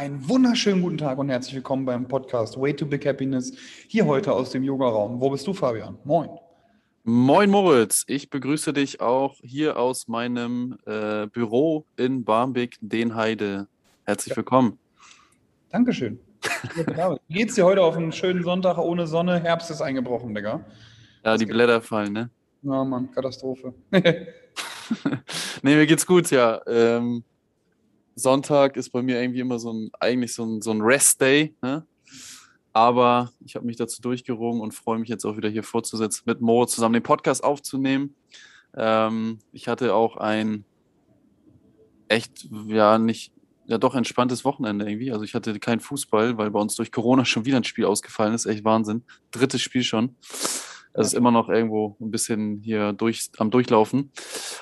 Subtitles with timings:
[0.00, 3.52] Einen wunderschönen guten Tag und herzlich willkommen beim Podcast Way to Big Happiness.
[3.86, 5.20] Hier heute aus dem Yoga-Raum.
[5.20, 5.98] Wo bist du, Fabian?
[6.04, 6.30] Moin.
[7.04, 13.68] Moin Moritz, ich begrüße dich auch hier aus meinem äh, Büro in Barmbek, Denheide.
[14.04, 14.78] Herzlich willkommen.
[15.68, 16.18] Dankeschön.
[17.28, 19.38] Wie geht's dir heute auf einen schönen Sonntag ohne Sonne?
[19.40, 20.64] Herbst ist eingebrochen, Digga.
[21.26, 22.30] Ja, die Blätter fallen, ne?
[22.62, 23.74] Ja, Mann, Katastrophe.
[25.62, 26.58] nee, mir geht's gut, ja.
[26.66, 27.22] Ähm,
[28.14, 31.54] Sonntag ist bei mir irgendwie immer so ein, eigentlich so ein, so ein Rest-Day.
[31.62, 31.86] Ne?
[32.72, 36.40] Aber ich habe mich dazu durchgerungen und freue mich jetzt auch wieder hier vorzusetzen, mit
[36.40, 38.14] Mo zusammen den Podcast aufzunehmen.
[38.76, 40.64] Ähm, ich hatte auch ein
[42.08, 43.32] echt, ja, nicht,
[43.66, 45.12] ja doch entspanntes Wochenende irgendwie.
[45.12, 48.34] Also ich hatte keinen Fußball, weil bei uns durch Corona schon wieder ein Spiel ausgefallen
[48.34, 48.46] ist.
[48.46, 49.02] Echt Wahnsinn.
[49.30, 50.16] Drittes Spiel schon.
[50.92, 54.10] Es ist immer noch irgendwo ein bisschen hier durch, am Durchlaufen.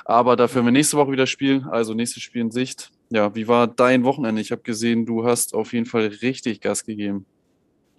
[0.05, 2.91] Aber dafür wir nächste Woche wieder spielen, also nächstes Spiel in Sicht.
[3.11, 4.41] Ja, wie war dein Wochenende?
[4.41, 7.27] Ich habe gesehen, du hast auf jeden Fall richtig Gas gegeben.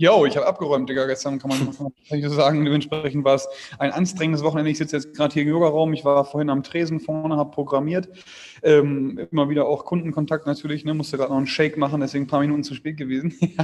[0.02, 2.63] Jo, ich habe abgeräumt, Digga, gestern kann man, kann ich sagen.
[2.63, 3.49] Dementsprechend war es
[3.80, 4.71] ein anstrengendes Wochenende.
[4.71, 5.91] Ich sitze jetzt gerade hier im Yoga-Raum.
[5.91, 8.07] Ich war vorhin am Tresen vorne, habe programmiert.
[8.63, 10.85] Ähm, immer wieder auch Kundenkontakt natürlich.
[10.85, 10.93] Ne?
[10.93, 13.33] Musste gerade noch einen Shake machen, deswegen ein paar Minuten zu spät gewesen.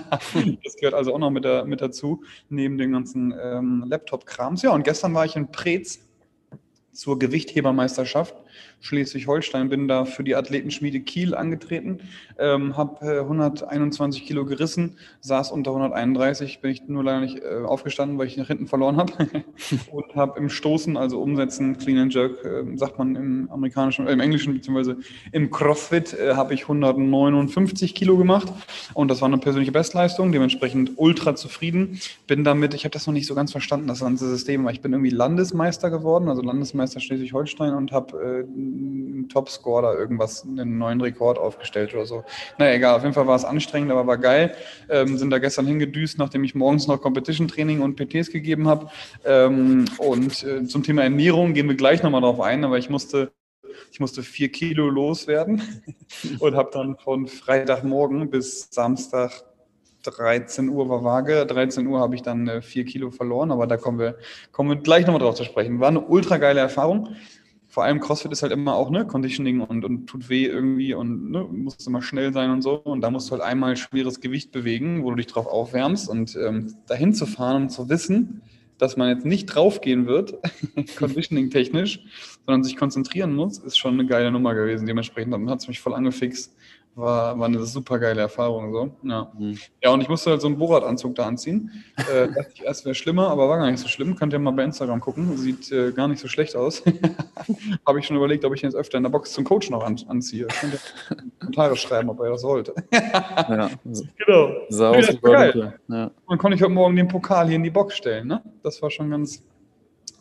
[0.63, 4.61] das gehört also auch noch mit, der, mit dazu, neben dem ganzen ähm, Laptop-Krams.
[4.61, 6.01] Ja, und gestern war ich in Preetz
[6.91, 8.35] zur Gewichthebermeisterschaft
[8.81, 11.99] Schleswig-Holstein, bin da für die Athletenschmiede Kiel angetreten,
[12.37, 17.63] ähm, habe äh, 121 Kilo gerissen, saß unter 131, bin ich nur leider nicht äh,
[17.65, 19.13] aufgestanden, weil ich nach hinten verloren habe
[19.91, 24.13] und habe im Stoßen, also Umsetzen, Clean and Jerk, äh, sagt man im amerikanischen, äh,
[24.13, 24.97] im englischen beziehungsweise
[25.31, 28.51] im CrossFit äh, habe ich 159 Kilo gemacht
[28.93, 31.99] und das war eine persönliche Bestleistung, dementsprechend ultra zufrieden.
[32.27, 34.81] Bin damit, ich habe das noch nicht so ganz verstanden, das ganze System, weil ich
[34.81, 40.77] bin irgendwie Landesmeister geworden, also Landesmeister Schleswig-Holstein und habe äh, einen Topscore da irgendwas, einen
[40.77, 42.23] neuen Rekord aufgestellt oder so.
[42.57, 44.56] Naja, egal, auf jeden Fall war es anstrengend, aber war geil.
[44.89, 48.89] Ähm, sind da gestern hingedüst, nachdem ich morgens noch Competition Training und PTs gegeben habe.
[49.25, 53.31] Ähm, und äh, zum Thema Ernährung gehen wir gleich nochmal drauf ein, aber ich musste
[53.91, 55.62] ich musste vier Kilo loswerden
[56.39, 59.44] und habe dann von Freitagmorgen bis Samstag
[60.03, 61.45] 13 Uhr war Waage.
[61.45, 64.17] 13 Uhr habe ich dann äh, vier Kilo verloren, aber da kommen wir,
[64.51, 65.79] kommen wir gleich nochmal drauf zu sprechen.
[65.79, 67.16] War eine ultra geile Erfahrung
[67.75, 71.30] vor allem CrossFit ist halt immer auch ne Conditioning und, und tut weh irgendwie und
[71.30, 72.75] ne, musst immer schnell sein und so.
[72.75, 76.38] Und da musst du halt einmal schweres Gewicht bewegen, wo du dich drauf aufwärmst und
[76.38, 78.41] ähm, dahin zu fahren und zu wissen,
[78.78, 80.36] dass man jetzt nicht draufgehen wird,
[80.97, 82.00] Conditioning technisch,
[82.46, 84.86] sondern sich konzentrieren muss, ist schon eine geile Nummer gewesen.
[84.86, 86.56] Dementsprechend hat es mich voll angefixt
[86.95, 88.72] war, war eine super geile Erfahrung.
[88.72, 88.91] So.
[89.03, 89.31] Ja.
[89.38, 89.57] Mhm.
[89.83, 91.72] ja, und ich musste halt so einen Borat-Anzug da anziehen.
[91.97, 94.16] Äh, dachte ich erst wäre schlimmer, aber war gar nicht so schlimm.
[94.16, 95.38] Könnt ihr mal bei Instagram gucken.
[95.38, 96.83] Sieht äh, gar nicht so schlecht aus.
[97.85, 99.83] Habe ich schon überlegt, ob ich ihn jetzt öfter in der Box zum Coach noch
[99.83, 100.47] an, anziehe.
[100.47, 102.72] Könnt ihr Kommentare schreiben, ob ihr das wollt.
[102.91, 103.69] ja,
[104.17, 104.50] genau.
[104.69, 105.73] Sah aus wie geil.
[105.88, 106.12] Ja.
[106.27, 108.27] Dann konnte ich heute Morgen den Pokal hier in die Box stellen.
[108.27, 108.41] Ne?
[108.63, 109.44] Das war schon ganz,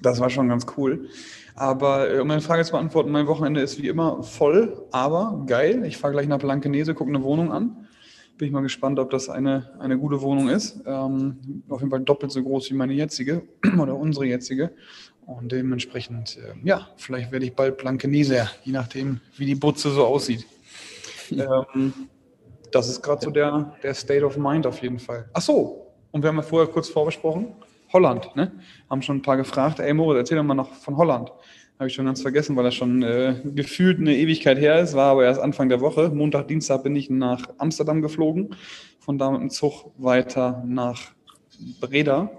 [0.02, 1.08] das war schon ganz cool.
[1.54, 5.84] Aber äh, um meine Frage zu beantworten, mein Wochenende ist wie immer voll, aber geil.
[5.84, 7.86] Ich fahre gleich nach Blankenese, gucke eine Wohnung an.
[8.36, 10.80] Bin ich mal gespannt, ob das eine, eine gute Wohnung ist.
[10.86, 13.42] Ähm, auf jeden Fall doppelt so groß wie meine jetzige
[13.80, 14.72] oder unsere jetzige.
[15.26, 20.04] Und dementsprechend, äh, ja, vielleicht werde ich bald Blankenese, je nachdem, wie die Butze so
[20.04, 20.44] aussieht.
[21.30, 21.92] ähm,
[22.72, 25.28] das ist gerade so der, der State of Mind auf jeden Fall.
[25.32, 27.54] Ach so, und wir haben ja vorher kurz vorbesprochen.
[27.94, 28.52] Holland, ne?
[28.90, 31.32] Haben schon ein paar gefragt, ey Moritz, erzähl doch mal noch von Holland.
[31.78, 35.12] Habe ich schon ganz vergessen, weil das schon äh, gefühlt eine Ewigkeit her ist, war
[35.12, 36.10] aber erst Anfang der Woche.
[36.10, 38.54] Montag, Dienstag bin ich nach Amsterdam geflogen,
[38.98, 41.00] von da mit dem Zug weiter nach
[41.80, 42.30] Breda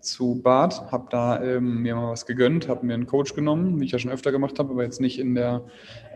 [0.00, 3.84] zu Bad, habe da ähm, mir mal was gegönnt, habe mir einen Coach genommen, wie
[3.84, 5.62] ich ja schon öfter gemacht habe, aber jetzt nicht in der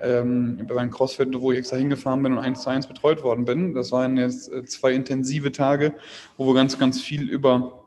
[0.03, 3.45] ähm, bei meinem CrossFit, wo ich extra hingefahren bin und eins zu eins betreut worden
[3.45, 3.75] bin.
[3.75, 5.95] Das waren jetzt äh, zwei intensive Tage,
[6.37, 7.84] wo wir ganz, ganz viel über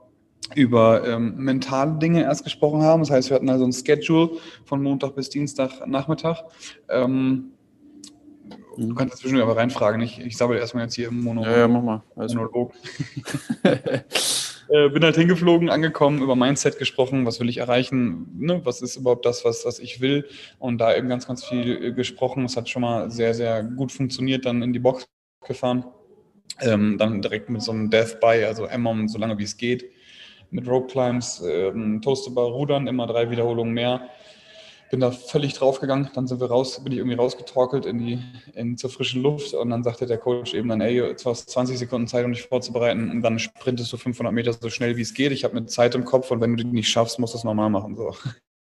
[0.56, 3.02] über ähm, mentale Dinge erst gesprochen haben.
[3.02, 4.32] Das heißt, wir hatten also ein Schedule
[4.66, 6.44] von Montag bis Dienstag Nachmittag.
[6.90, 7.52] Ähm,
[8.78, 10.02] du kannst dazwischen aber reinfragen.
[10.02, 12.04] Ich, ich sabbel erstmal jetzt hier im Mono ja, ja, mach mal.
[12.16, 12.74] Alles Monolog.
[13.64, 18.62] äh, bin halt hingeflogen, angekommen, über Mindset gesprochen, was will ich erreichen, ne?
[18.64, 20.26] was ist überhaupt das, was, was ich will
[20.60, 22.46] und da eben ganz, ganz viel äh, gesprochen.
[22.46, 25.08] Es hat schon mal sehr, sehr gut funktioniert, dann in die Box
[25.46, 25.86] gefahren.
[26.60, 29.92] Ähm, dann direkt mit so einem Death By, also Emmom, so lange wie es geht
[30.52, 34.10] mit Rope Climbs, ähm, Toastable Rudern, immer drei Wiederholungen mehr.
[34.90, 38.20] Bin da völlig draufgegangen, dann sind wir raus, bin ich irgendwie rausgetorkelt in die,
[38.54, 41.78] in, zur frischen Luft und dann sagte der Coach eben dann, ey, jetzt hast 20
[41.78, 45.14] Sekunden Zeit, um dich vorzubereiten und dann sprintest du 500 Meter so schnell wie es
[45.14, 45.34] geht.
[45.34, 47.44] Ich habe eine Zeit im Kopf und wenn du die nicht schaffst, musst du es
[47.44, 47.98] normal machen.
[47.98, 48.16] So.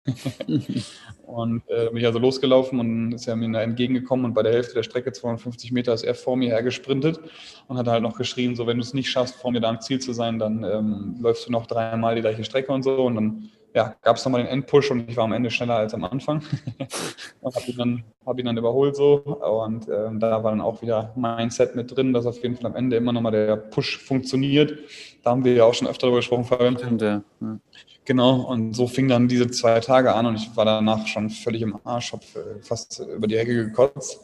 [1.26, 4.74] und äh, bin ich also losgelaufen und ist er mir entgegengekommen und bei der Hälfte
[4.76, 7.20] der Strecke, 250 Meter, ist er vor mir hergesprintet
[7.68, 9.82] und hat halt noch geschrien, so wenn du es nicht schaffst, vor mir da am
[9.82, 13.16] Ziel zu sein, dann ähm, läufst du noch dreimal die gleiche Strecke und so und
[13.16, 16.04] dann ja, gab es nochmal den Endpush und ich war am Ende schneller als am
[16.04, 16.44] Anfang.
[17.42, 19.18] und habe ihn, dann, hab ihn dann überholt so.
[19.18, 22.76] Und äh, da war dann auch wieder Mindset mit drin, dass auf jeden Fall am
[22.76, 24.80] Ende immer nochmal der Push funktioniert.
[25.24, 26.78] Da haben wir ja auch schon öfter darüber gesprochen, Fabian.
[26.78, 27.22] Stimmt, ja.
[27.42, 27.60] ja.
[28.10, 31.62] Genau, und so fing dann diese zwei Tage an und ich war danach schon völlig
[31.62, 32.24] im Arsch, habe
[32.64, 34.20] fast über die Ecke gekotzt.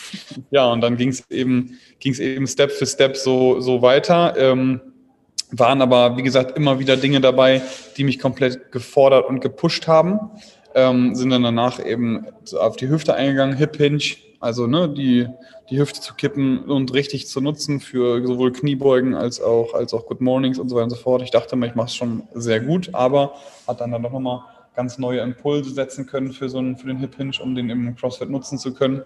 [0.50, 4.34] ja, und dann ging es eben, ging's eben Step für Step so, so weiter.
[4.38, 4.80] Ähm,
[5.50, 7.60] waren aber, wie gesagt, immer wieder Dinge dabei,
[7.98, 10.30] die mich komplett gefordert und gepusht haben.
[10.74, 12.24] Ähm, sind dann danach eben
[12.58, 15.26] auf die Hüfte eingegangen, Hip Hinge, also ne, die,
[15.70, 20.06] die Hüfte zu kippen und richtig zu nutzen für sowohl Kniebeugen als auch, als auch
[20.06, 21.22] Good Mornings und so weiter und so fort.
[21.22, 23.34] Ich dachte mal, ich mache es schon sehr gut, aber
[23.66, 24.42] hat dann, dann doch nochmal
[24.74, 27.96] ganz neue Impulse setzen können für, so einen, für den Hip Hinge, um den im
[27.96, 29.02] CrossFit nutzen zu können.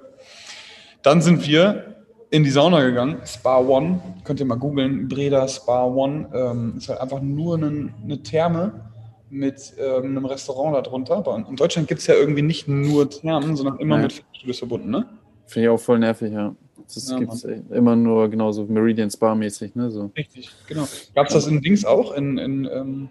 [1.03, 1.97] Dann sind wir
[2.31, 6.88] in die Sauna gegangen, Spa One, könnt ihr mal googeln, Breda Spa One, ähm, ist
[6.88, 8.91] halt einfach nur eine, eine Therme
[9.31, 11.25] mit ähm, einem Restaurant darunter.
[11.49, 14.03] In Deutschland gibt es ja irgendwie nicht nur Thermen, sondern immer Nein.
[14.05, 15.06] mit Fitnessstudios verbunden, ne?
[15.50, 16.55] Finde ich auch voll nervig, ja.
[16.94, 19.91] Das ja, gibt es immer nur genauso Meridian Spa-mäßig, ne?
[19.91, 20.11] So.
[20.17, 20.87] Richtig, genau.
[21.14, 23.08] Gab es das in Dings auch, in, in, ähm,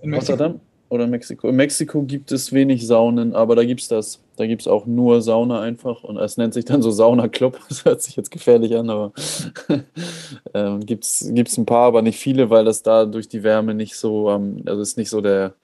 [0.00, 0.32] in Mexiko?
[0.32, 0.60] Rotterdam?
[0.90, 1.48] Oder Mexiko.
[1.48, 4.20] In Mexiko gibt es wenig Saunen, aber da gibt es das.
[4.36, 7.58] Da gibt es auch nur Sauna einfach und es nennt sich dann so Sauna-Club.
[7.68, 9.12] Das hört sich jetzt gefährlich an, aber
[10.54, 11.22] ähm, gibt es
[11.58, 14.80] ein paar, aber nicht viele, weil das da durch die Wärme nicht so, ähm, also
[14.82, 15.54] ist nicht so der,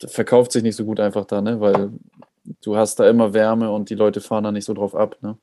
[0.00, 1.60] der, verkauft sich nicht so gut einfach da, ne?
[1.60, 1.90] Weil
[2.62, 5.36] du hast da immer Wärme und die Leute fahren da nicht so drauf ab, ne?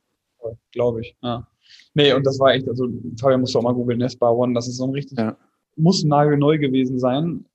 [0.71, 1.47] Glaube ich, ja.
[1.93, 2.87] Nee, und das war echt, also
[3.19, 5.35] Fabian musst du auch mal googeln, Nespa One, das ist so ein richtig, ja.
[5.75, 7.45] muss nagelneu gewesen sein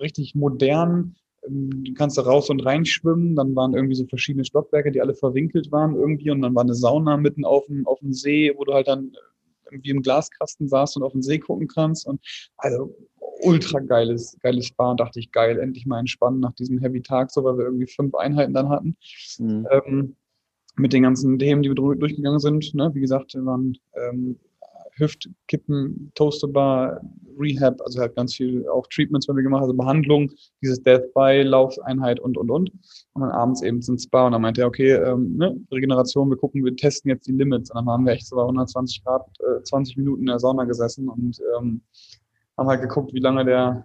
[0.00, 1.16] richtig modern.
[1.46, 3.36] Ähm, du kannst da raus und rein schwimmen.
[3.36, 6.30] Dann waren irgendwie so verschiedene Stockwerke, die alle verwinkelt waren irgendwie.
[6.30, 9.12] Und dann war eine Sauna mitten auf dem, auf dem See, wo du halt dann
[9.70, 12.06] irgendwie im Glaskasten saßt und auf den See gucken kannst.
[12.06, 12.20] Und
[12.56, 12.94] also
[13.40, 14.90] ultra geiles, geiles Spa.
[14.90, 17.86] Und dachte ich, geil, endlich mal entspannen nach diesem Heavy Tag, so weil wir irgendwie
[17.86, 18.96] fünf Einheiten dann hatten.
[19.38, 19.66] Mhm.
[19.70, 20.16] Ähm,
[20.78, 22.74] mit den ganzen Themen, die wir durchgegangen sind.
[22.74, 22.90] Ne?
[22.94, 24.36] Wie gesagt, wir waren ähm,
[24.98, 27.00] Hüftkippen, Toasterbar,
[27.38, 30.30] Rehab, also halt ganz viel auch Treatments, wenn wir gemacht haben, also Behandlung,
[30.60, 32.72] dieses Death by Laufeinheit und und und.
[33.12, 36.36] Und dann abends eben zum Spa und dann meinte er, okay, ähm, ne, Regeneration, wir
[36.36, 37.70] gucken, wir testen jetzt die Limits.
[37.70, 40.64] Und dann haben wir echt so bei 120 Grad, äh, 20 Minuten in der Sauna
[40.64, 41.80] gesessen und ähm,
[42.56, 43.84] haben halt geguckt, wie lange der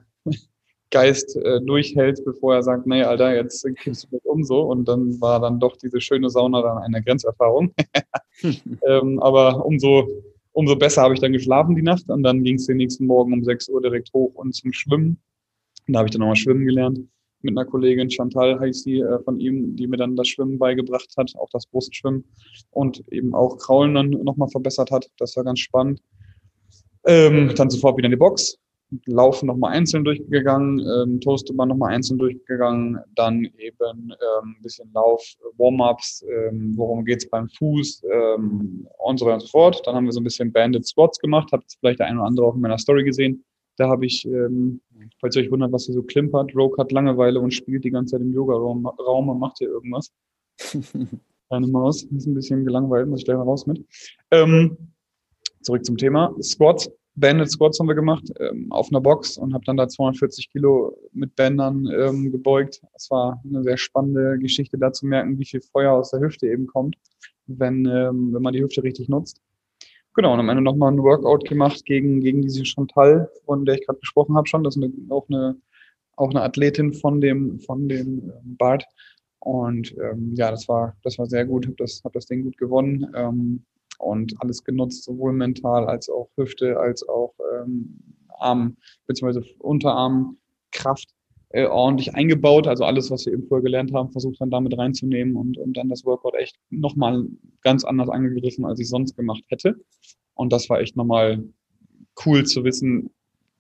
[0.94, 4.62] Geist äh, durchhält, bevor er sagt, nee, Alter, jetzt kippst du mich um so.
[4.62, 7.74] Und dann war dann doch diese schöne Sauna dann eine Grenzerfahrung.
[8.88, 10.07] ähm, aber umso
[10.54, 13.34] umso besser habe ich dann geschlafen die Nacht und dann ging es den nächsten Morgen
[13.34, 15.19] um 6 Uhr direkt hoch und zum Schwimmen.
[15.88, 17.00] Und da habe ich dann nochmal schwimmen gelernt
[17.44, 21.13] mit einer Kollegin, Chantal heißt sie, äh, von ihm, die mir dann das Schwimmen beigebracht
[21.18, 22.24] hat, auch das Brustschwimmen
[22.72, 25.10] und eben auch Kraulen dann nochmal verbessert hat.
[25.18, 26.01] Das war ganz spannend.
[27.06, 28.57] Ähm, dann sofort wieder in die Box,
[29.06, 35.22] Laufen nochmal einzeln durchgegangen, ähm, Toastbar nochmal einzeln durchgegangen, dann eben ähm, ein bisschen Lauf,
[35.57, 39.81] Warm-ups, ähm, worum geht es beim Fuß ähm, und so weiter und so fort.
[39.86, 42.48] Dann haben wir so ein bisschen Banded Squats gemacht, habt vielleicht der eine oder andere
[42.48, 43.44] auch in meiner Story gesehen.
[43.78, 44.81] Da habe ich, ähm,
[45.19, 48.12] falls ihr euch wundert, was hier so klimpert, Rogue hat Langeweile und spielt die ganze
[48.12, 50.12] Zeit im Yoga-Raum Raum und macht hier irgendwas.
[51.50, 53.83] Kleine Maus, ist ein bisschen gelangweilt, muss ich gleich mal raus mit.
[54.31, 54.78] Ähm,
[55.62, 56.35] zurück zum Thema.
[56.42, 60.49] Squats Banded Squats haben wir gemacht ähm, auf einer Box und habe dann da 240
[60.51, 62.81] Kilo mit Bändern ähm, gebeugt.
[62.95, 66.47] Es war eine sehr spannende Geschichte, da zu merken, wie viel Feuer aus der Hüfte
[66.47, 66.95] eben kommt,
[67.45, 69.41] wenn, ähm, wenn man die Hüfte richtig nutzt.
[70.15, 73.85] Genau, und am Ende nochmal ein Workout gemacht gegen, gegen diese Chantal, von der ich
[73.85, 74.63] gerade gesprochen habe schon.
[74.63, 75.55] Das ist eine, auch, eine,
[76.15, 78.85] auch eine Athletin von dem, von dem ähm, Bart.
[79.39, 82.57] Und ähm, ja, das war, das war sehr gut, habe das, hab das Ding gut
[82.57, 83.11] gewonnen.
[83.15, 83.65] Ähm,
[84.04, 88.00] und alles genutzt, sowohl mental als auch Hüfte, als auch ähm,
[88.40, 89.42] Arm bzw.
[89.60, 91.10] Unterarmkraft
[91.50, 92.68] äh, ordentlich eingebaut.
[92.68, 95.90] Also alles, was wir eben vorher gelernt haben, versucht dann damit reinzunehmen und, und dann
[95.90, 97.26] das Workout echt nochmal
[97.62, 99.76] ganz anders angegriffen, als ich sonst gemacht hätte.
[100.33, 101.44] Und das war echt nochmal
[102.26, 103.12] cool zu wissen,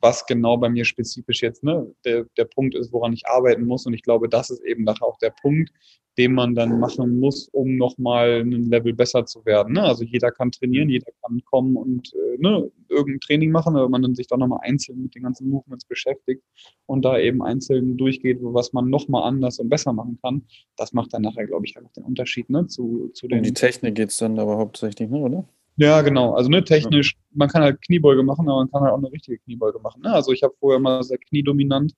[0.03, 3.85] was genau bei mir spezifisch jetzt ne, der, der Punkt ist, woran ich arbeiten muss.
[3.85, 5.71] Und ich glaube, das ist eben nachher auch der Punkt,
[6.17, 9.73] den man dann machen muss, um nochmal ein Level besser zu werden.
[9.73, 9.81] Ne?
[9.81, 14.01] Also jeder kann trainieren, jeder kann kommen und äh, ne, irgendein Training machen, aber man
[14.01, 16.43] dann sich dann nochmal einzeln mit den ganzen Movements beschäftigt
[16.85, 20.43] und da eben einzeln durchgeht, was man nochmal anders und besser machen kann.
[20.75, 23.39] Das macht dann nachher, glaube ich, einfach den Unterschied ne, zu, zu den.
[23.39, 25.45] Um die Technik geht es dann aber hauptsächlich, ne, oder?
[25.77, 26.33] Ja, genau.
[26.33, 29.39] Also ne, technisch, man kann halt Kniebeuge machen, aber man kann halt auch eine richtige
[29.39, 30.01] Kniebeuge machen.
[30.03, 30.13] Ne?
[30.13, 31.93] Also ich habe vorher mal sehr kniedominant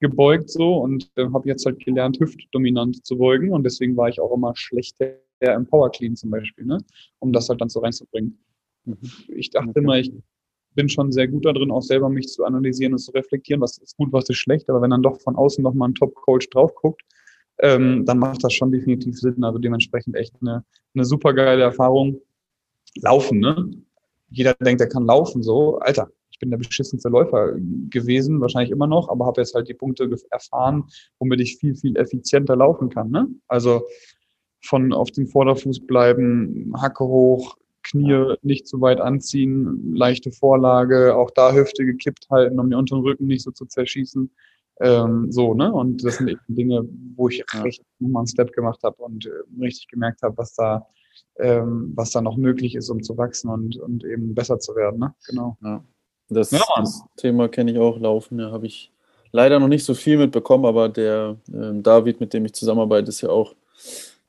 [0.00, 4.18] gebeugt so und äh, habe jetzt halt gelernt, hüftdominant zu beugen und deswegen war ich
[4.18, 6.78] auch immer schlechter im Power Clean zum Beispiel, ne?
[7.18, 8.38] um das halt dann so reinzubringen.
[8.84, 8.98] Mhm.
[9.28, 9.78] Ich dachte okay.
[9.78, 10.12] immer, ich
[10.74, 13.96] bin schon sehr gut darin, auch selber mich zu analysieren und zu reflektieren, was ist
[13.96, 16.74] gut, was ist schlecht, aber wenn dann doch von außen noch mal ein Top-Coach drauf
[16.74, 17.02] guckt,
[17.62, 19.42] ähm, dann macht das schon definitiv Sinn.
[19.44, 22.20] Also dementsprechend echt eine, eine super geile Erfahrung.
[22.96, 23.70] Laufen, ne?
[24.30, 25.78] Jeder denkt, er kann laufen, so.
[25.78, 27.54] Alter, ich bin der beschissenste Läufer
[27.90, 30.84] gewesen, wahrscheinlich immer noch, aber habe jetzt halt die Punkte erfahren,
[31.18, 33.10] womit ich viel, viel effizienter laufen kann.
[33.10, 33.28] Ne?
[33.48, 33.82] Also
[34.62, 41.30] von auf dem Vorderfuß bleiben, Hacke hoch, Knie nicht zu weit anziehen, leichte Vorlage, auch
[41.30, 44.30] da Hüfte gekippt halten, um den unteren Rücken nicht so zu zerschießen.
[44.80, 45.72] Ähm, so, ne?
[45.72, 49.30] Und das sind eben Dinge, wo ich echt nochmal einen Step gemacht habe und äh,
[49.60, 50.86] richtig gemerkt habe, was da,
[51.38, 55.00] ähm, was da noch möglich ist, um zu wachsen und, und eben besser zu werden.
[55.00, 55.14] Ne?
[55.26, 55.56] Genau.
[55.62, 55.84] Ja.
[56.28, 58.38] Das, ja, das Thema kenne ich auch laufen.
[58.38, 58.92] Ja, habe ich
[59.32, 63.20] leider noch nicht so viel mitbekommen, aber der äh, David, mit dem ich zusammenarbeite, ist
[63.20, 63.54] ja auch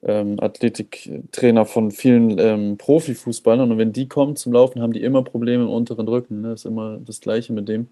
[0.03, 3.71] ähm, Athletiktrainer von vielen ähm, Profifußballern.
[3.71, 6.41] Und wenn die kommen zum Laufen, haben die immer Probleme im unteren Rücken.
[6.41, 6.49] Ne?
[6.49, 7.89] Das ist immer das Gleiche mit dem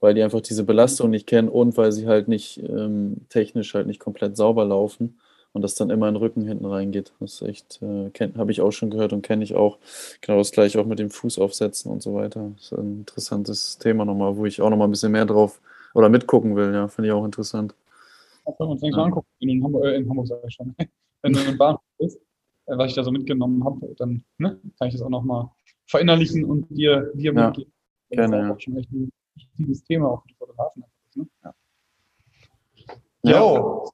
[0.00, 3.86] weil die einfach diese Belastung nicht kennen und weil sie halt nicht ähm, technisch halt
[3.86, 5.20] nicht komplett sauber laufen
[5.52, 7.12] und das dann immer in den Rücken hinten reingeht.
[7.20, 9.78] Das ist echt, äh, habe ich auch schon gehört und kenne ich auch.
[10.20, 12.52] Genau das gleiche auch mit dem Fuß aufsetzen und so weiter.
[12.56, 15.60] Das ist ein interessantes Thema nochmal, wo ich auch nochmal ein bisschen mehr drauf
[15.94, 16.72] oder mitgucken will.
[16.72, 17.74] Ja, finde ich auch interessant.
[18.44, 19.02] Das können wir uns ja.
[19.02, 20.74] angucken, wenn du in Hamburg, äh, in Hamburg sag ich schon.
[21.22, 22.18] wenn du in Bahnhof bist,
[22.66, 25.48] äh, was ich da so mitgenommen habe, dann ne, kann ich das auch nochmal
[25.86, 27.46] verinnerlichen und dir, dir ja.
[27.46, 27.72] mitgeben.
[28.10, 28.52] Gerne, ja.
[28.52, 30.84] Auch schon echt ein wichtiges Thema auch für die Fotografen.
[31.14, 31.26] Ne?
[31.44, 31.54] Ja.
[33.22, 33.90] Jo.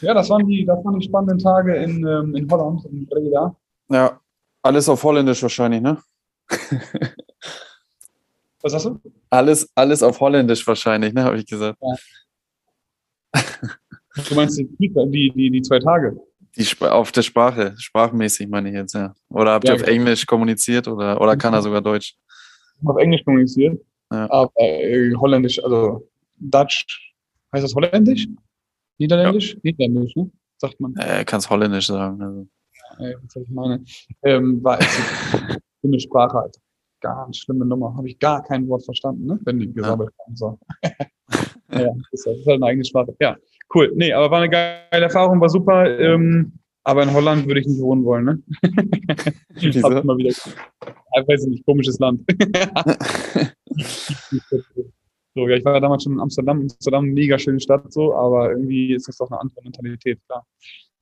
[0.00, 3.54] Ja, das waren die, das waren die spannenden Tage in, ähm, in Holland, in Breda.
[3.88, 4.20] Ja,
[4.62, 5.98] alles auf Holländisch wahrscheinlich, ne?
[8.62, 9.00] Was hast du?
[9.30, 11.78] Alles, alles auf Holländisch wahrscheinlich, ne, habe ich gesagt.
[11.80, 11.94] Ja.
[14.28, 16.16] Du meinst die, die, die, die zwei Tage?
[16.56, 19.14] Die auf der Sprache, sprachmäßig meine ich jetzt, ja.
[19.28, 19.92] Oder habt ihr auf genau.
[19.92, 22.16] Englisch kommuniziert oder, oder kann er sogar Deutsch?
[22.84, 23.78] Auf Englisch kommuniziert.
[24.10, 24.30] Ja.
[24.30, 27.14] Aber äh, Holländisch, also Dutch,
[27.52, 28.26] heißt das Holländisch?
[28.98, 29.54] Niederländisch?
[29.54, 29.60] Ja.
[29.62, 30.30] Niederländisch, ne?
[30.58, 30.94] Sagt man.
[30.96, 32.22] Äh, kannst Holländisch sagen.
[32.22, 32.46] Also.
[32.98, 33.84] Ja, was ich meine.
[34.22, 34.78] Ähm, war
[35.82, 36.60] eine Sprache, Alter.
[37.00, 37.94] Ganz schlimme Nummer.
[37.94, 39.38] Habe ich gar kein Wort verstanden, ne?
[39.44, 40.24] Wenn die gesammelt ja.
[40.24, 40.36] haben.
[40.36, 40.58] So.
[41.72, 43.14] ja, das ist halt eine eigene Sprache.
[43.20, 43.36] Ja,
[43.74, 43.92] cool.
[43.94, 45.98] Nee, aber war eine geile Erfahrung, war super.
[45.98, 46.52] Ähm,
[46.84, 48.42] aber in Holland würde ich nicht wohnen wollen, ne?
[49.82, 52.22] Hab mal wieder, ich weiß nicht, komisches Land.
[55.36, 56.62] so, ja, ich war damals schon in Amsterdam.
[56.62, 60.46] Amsterdam, mega schöne Stadt, so, aber irgendwie ist das doch eine andere Mentalität, klar.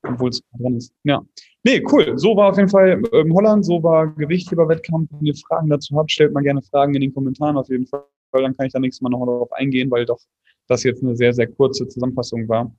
[0.03, 0.93] Obwohl es dran ist.
[1.05, 1.25] Ja.
[1.63, 2.19] Nee, cool.
[2.19, 5.09] So war auf jeden Fall ähm, Holland, so war Gewichtheber-Wettkampf.
[5.13, 8.03] Wenn ihr Fragen dazu habt, stellt mal gerne Fragen in den Kommentaren auf jeden Fall.
[8.33, 10.19] Dann kann ich da nächstes Mal noch darauf eingehen, weil doch
[10.67, 12.75] das jetzt eine sehr, sehr kurze Zusammenfassung war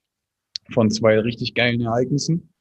[0.74, 2.53] von zwei richtig geilen Ereignissen.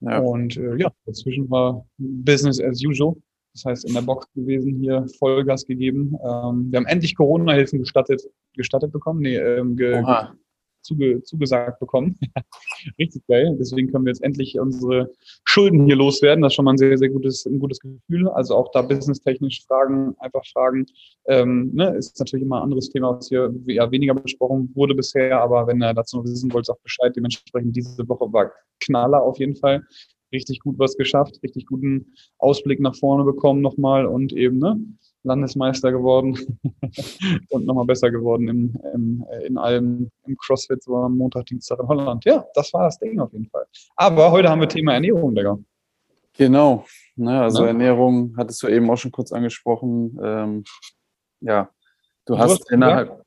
[0.00, 0.20] Ja.
[0.20, 3.14] Und äh, ja, dazwischen war Business as usual.
[3.54, 6.16] Das heißt, in der Box gewesen, hier Vollgas gegeben.
[6.22, 8.22] Ähm, wir haben endlich Corona-Hilfen gestattet,
[8.54, 9.20] gestattet bekommen.
[9.20, 10.02] Nee, ähm, ge,
[10.82, 12.18] zuge, zugesagt bekommen.
[12.98, 13.56] Richtig geil.
[13.58, 15.10] Deswegen können wir jetzt endlich unsere
[15.44, 16.42] Schulden hier loswerden.
[16.42, 18.28] Das ist schon mal ein sehr, sehr gutes, ein gutes Gefühl.
[18.28, 20.86] Also auch da businesstechnisch Fragen, einfach Fragen.
[21.26, 25.40] Ähm, ne, ist natürlich immer ein anderes Thema, was hier ja, weniger besprochen wurde bisher.
[25.40, 27.14] Aber wenn ihr dazu noch wissen wollt, sagt Bescheid.
[27.14, 29.84] Dementsprechend diese Woche war Knaller auf jeden Fall
[30.32, 34.78] richtig gut was geschafft, richtig guten Ausblick nach vorne bekommen nochmal und eben ne,
[35.22, 36.38] Landesmeister geworden
[37.50, 41.88] und nochmal besser geworden im, im, in allem im CrossFit so am Montag, Dienstag in
[41.88, 42.24] Holland.
[42.24, 43.66] Ja, das war das Ding auf jeden Fall.
[43.96, 45.58] Aber heute haben wir Thema Ernährung, Digga.
[46.34, 46.84] Genau.
[47.16, 47.68] Ne, also ja.
[47.68, 50.16] Ernährung hattest du eben auch schon kurz angesprochen.
[50.22, 50.64] Ähm,
[51.40, 51.68] ja,
[52.26, 53.08] du, du hast, hast innerhalb.
[53.08, 53.26] Gesagt,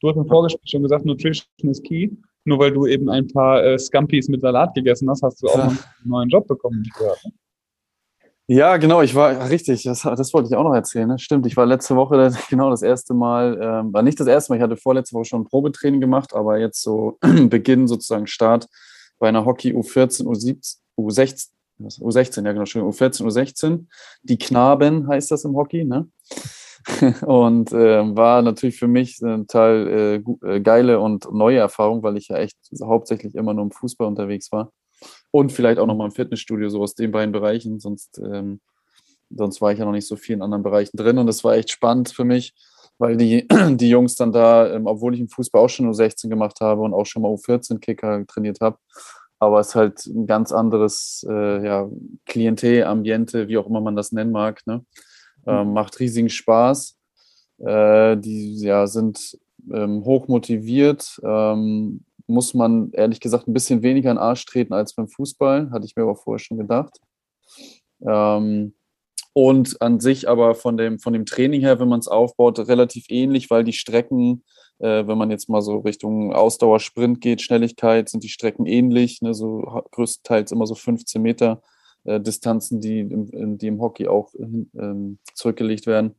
[0.00, 2.10] du hast im Vorgespräch schon gesagt, Nutrition is key.
[2.44, 5.58] Nur weil du eben ein paar äh, Scampis mit Salat gegessen hast, hast du auch
[5.58, 5.68] ja.
[5.68, 6.82] einen neuen Job bekommen.
[6.82, 7.32] Ne?
[8.48, 11.08] Ja, genau, ich war richtig, das, das wollte ich auch noch erzählen.
[11.08, 11.18] Ne?
[11.18, 14.56] Stimmt, ich war letzte Woche genau das erste Mal, ähm, war nicht das erste Mal,
[14.56, 17.18] ich hatte vorletzte Woche schon ein Probetraining gemacht, aber jetzt so
[17.48, 18.68] Beginn sozusagen Start
[19.18, 23.86] bei einer Hockey U14, U17, U16, U16, ja genau, U14, U16.
[24.22, 26.08] Die Knaben heißt das im Hockey, ne?
[27.26, 32.16] und äh, war natürlich für mich eine total äh, äh, geile und neue Erfahrung, weil
[32.16, 34.72] ich ja echt hauptsächlich immer nur im Fußball unterwegs war
[35.30, 38.60] und vielleicht auch nochmal im Fitnessstudio, so aus den beiden Bereichen, sonst, ähm,
[39.30, 41.54] sonst war ich ja noch nicht so viel in anderen Bereichen drin und das war
[41.54, 42.54] echt spannend für mich,
[42.98, 43.46] weil die,
[43.76, 46.82] die Jungs dann da, ähm, obwohl ich im Fußball auch schon nur 16 gemacht habe
[46.82, 48.78] und auch schon mal U14-Kicker trainiert habe,
[49.42, 51.88] aber es ist halt ein ganz anderes äh, ja,
[52.26, 54.60] Klientel, Ambiente, wie auch immer man das nennen mag.
[54.66, 54.84] Ne?
[55.46, 56.96] Ähm, macht riesigen Spaß.
[57.58, 59.38] Äh, die ja, sind
[59.72, 61.20] ähm, hoch motiviert.
[61.24, 65.70] Ähm, muss man ehrlich gesagt ein bisschen weniger in den Arsch treten als beim Fußball,
[65.70, 66.98] hatte ich mir aber vorher schon gedacht.
[68.06, 68.74] Ähm,
[69.34, 73.06] und an sich aber von dem, von dem Training her, wenn man es aufbaut, relativ
[73.08, 74.44] ähnlich, weil die Strecken,
[74.78, 79.32] äh, wenn man jetzt mal so Richtung Ausdauersprint geht, Schnelligkeit, sind die Strecken ähnlich, ne,
[79.32, 81.62] so größtenteils immer so 15 Meter
[82.04, 86.14] äh, Distanzen, die im, die im Hockey auch äh, zurückgelegt werden.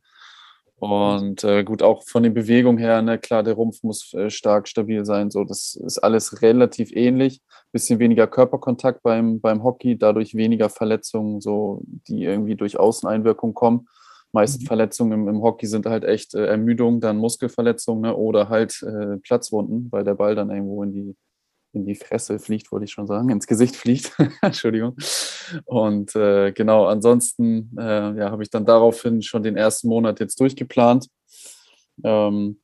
[0.76, 4.68] Und äh, gut, auch von den Bewegungen her, ne, klar, der Rumpf muss äh, stark
[4.68, 5.30] stabil sein.
[5.30, 7.40] So, das ist alles relativ ähnlich.
[7.72, 13.88] Bisschen weniger Körperkontakt beim, beim Hockey, dadurch weniger Verletzungen, so, die irgendwie durch Außeneinwirkung kommen.
[14.32, 14.66] Meisten mhm.
[14.66, 19.16] Verletzungen im, im, Hockey sind halt echt äh, Ermüdung, dann Muskelverletzungen ne, oder halt äh,
[19.18, 21.16] Platzwunden, weil der Ball dann irgendwo in die,
[21.74, 24.12] in die Fresse fliegt, wollte ich schon sagen, ins Gesicht fliegt.
[24.42, 24.96] Entschuldigung.
[25.64, 30.38] Und äh, genau, ansonsten äh, ja, habe ich dann daraufhin schon den ersten Monat jetzt
[30.40, 31.08] durchgeplant.
[32.02, 32.58] Ähm,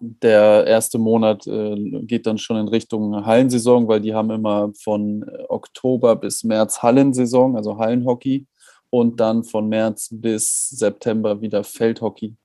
[0.00, 5.24] der erste Monat äh, geht dann schon in Richtung Hallensaison, weil die haben immer von
[5.48, 8.46] Oktober bis März Hallensaison, also Hallenhockey,
[8.90, 12.36] und dann von März bis September wieder Feldhockey.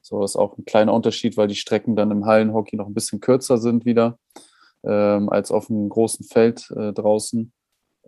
[0.00, 3.20] So ist auch ein kleiner Unterschied, weil die Strecken dann im Hallenhockey noch ein bisschen
[3.20, 4.18] kürzer sind wieder
[4.84, 7.52] ähm, als auf einem großen Feld äh, draußen.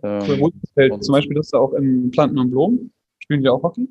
[0.03, 2.93] Ähm, Feld, zum Beispiel das da auch im Planten und Blumen.
[3.19, 3.87] Spielen die auch Hockey?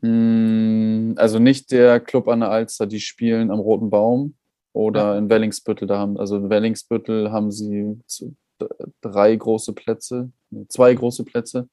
[0.00, 4.34] Mm, also nicht der Club an der Alster, die spielen am Roten Baum
[4.72, 5.18] oder ja.
[5.18, 5.86] in Wellingsbüttel.
[5.86, 7.98] Da haben, also in Wellingsbüttel haben sie
[9.00, 10.30] drei große Plätze,
[10.68, 11.68] zwei große Plätze,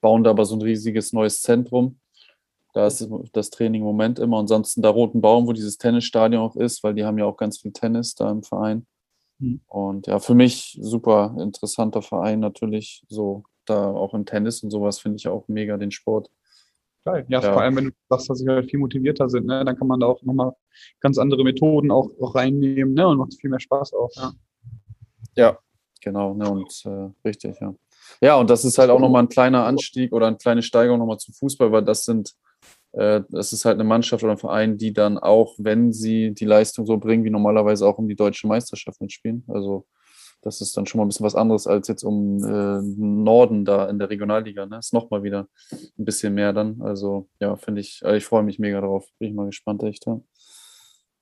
[0.00, 1.98] bauen da aber so ein riesiges neues Zentrum.
[2.74, 4.38] Da ist das Training im Moment immer.
[4.38, 7.58] Ansonsten da Roten Baum, wo dieses Tennisstadion auch ist, weil die haben ja auch ganz
[7.58, 8.86] viel Tennis da im Verein.
[9.42, 9.60] Mhm.
[9.66, 13.04] Und ja, für mich super interessanter Verein natürlich.
[13.08, 16.30] So, da auch im Tennis und sowas finde ich auch mega den Sport.
[17.04, 17.26] Geil.
[17.28, 19.76] Ja, ja, vor allem, wenn du sagst, dass sie halt viel motivierter sind, ne, dann
[19.76, 20.52] kann man da auch nochmal
[21.00, 24.32] ganz andere Methoden auch, auch reinnehmen, ne, und macht viel mehr Spaß auch, ja.
[25.34, 25.58] Ja,
[26.00, 27.74] genau, ne, und äh, richtig, ja.
[28.20, 31.18] Ja, und das ist halt auch nochmal ein kleiner Anstieg oder eine kleine Steigerung nochmal
[31.18, 32.34] zum Fußball, weil das sind
[32.92, 36.44] äh, das ist halt eine Mannschaft oder ein Verein, die dann auch, wenn sie die
[36.44, 39.44] Leistung so bringen, wie normalerweise auch um die deutsche Meisterschaft mitspielen.
[39.48, 39.86] Also
[40.42, 43.88] das ist dann schon mal ein bisschen was anderes als jetzt um äh, Norden da
[43.88, 44.66] in der Regionalliga.
[44.66, 44.78] Ne?
[44.78, 46.82] Ist nochmal wieder ein bisschen mehr dann.
[46.82, 49.06] Also ja, finde ich, also ich freue mich mega drauf.
[49.18, 50.04] Bin ich mal gespannt, echt.
[50.06, 50.20] Ja.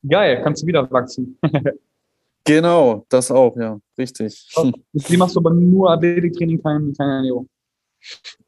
[0.08, 1.38] Geil, kannst du wieder wachsen.
[2.44, 4.48] genau, das auch, ja, richtig.
[4.92, 7.48] Wie machst du aber nur Athletiktraining, kein, keine Ernährung?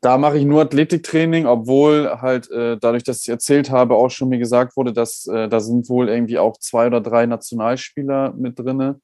[0.00, 4.28] Da mache ich nur Athletiktraining, obwohl halt äh, dadurch, dass ich erzählt habe, auch schon
[4.28, 8.58] mir gesagt wurde, dass äh, da sind wohl irgendwie auch zwei oder drei Nationalspieler mit
[8.58, 9.00] drin,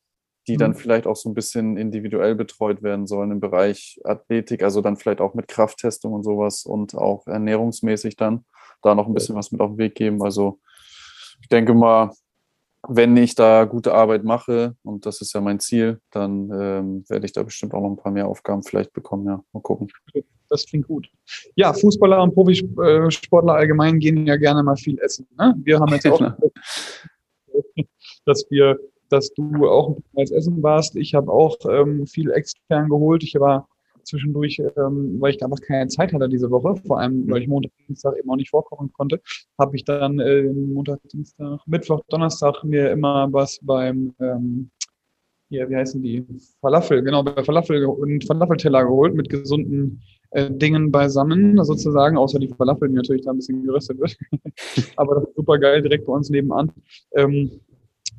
[0.48, 0.58] die mhm.
[0.58, 4.96] dann vielleicht auch so ein bisschen individuell betreut werden sollen im Bereich Athletik, also dann
[4.96, 8.44] vielleicht auch mit Krafttestung und sowas und auch ernährungsmäßig dann
[8.82, 10.22] da noch ein bisschen was mit auf den Weg geben.
[10.22, 10.58] Also
[11.40, 12.12] ich denke mal,
[12.86, 17.26] wenn ich da gute Arbeit mache, und das ist ja mein Ziel, dann ähm, werde
[17.26, 19.26] ich da bestimmt auch noch ein paar mehr Aufgaben vielleicht bekommen.
[19.26, 19.88] Ja, mal gucken
[20.48, 21.08] das klingt gut.
[21.56, 25.26] Ja, Fußballer und Profisportler allgemein gehen ja gerne mal viel essen.
[25.38, 25.54] Ne?
[25.62, 26.20] Wir haben jetzt auch,
[28.24, 30.96] dass wir, dass du auch als Essen warst.
[30.96, 33.22] Ich habe auch ähm, viel extern geholt.
[33.22, 33.68] Ich war
[34.02, 37.72] zwischendurch, ähm, weil ich einfach keine Zeit hatte diese Woche, vor allem weil ich Montag,
[37.86, 39.20] Dienstag eben auch nicht vorkochen konnte,
[39.58, 44.70] habe ich dann äh, Montag, Dienstag, Mittwoch, Donnerstag mir immer was beim ähm,
[45.50, 46.26] hier, wie heißen die?
[46.60, 52.48] Falafel, genau, bei Falafel und Falafelteller geholt mit gesunden äh, Dingen beisammen, sozusagen, außer die
[52.48, 54.16] Falafel, die natürlich da ein bisschen geröstet wird.
[54.96, 56.70] Aber das ist super geil, direkt bei uns nebenan.
[57.14, 57.60] Ähm,